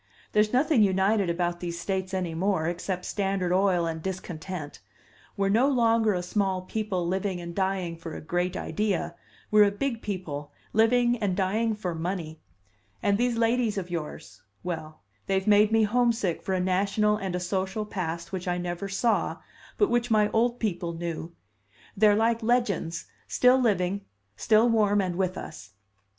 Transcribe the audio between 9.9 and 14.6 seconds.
people living and dying for money. And these ladies of yours